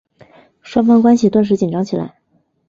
[0.63, 2.15] 双方关系顿时紧张起来。